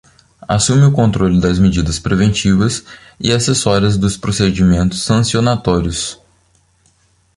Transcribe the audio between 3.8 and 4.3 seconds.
dos